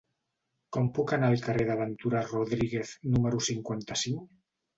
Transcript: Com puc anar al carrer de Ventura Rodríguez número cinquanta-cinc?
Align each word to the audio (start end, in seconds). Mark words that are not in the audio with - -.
Com 0.77 0.87
puc 0.97 1.13
anar 1.17 1.29
al 1.33 1.43
carrer 1.47 1.65
de 1.67 1.75
Ventura 1.81 2.23
Rodríguez 2.31 2.95
número 3.13 3.45
cinquanta-cinc? 3.51 4.27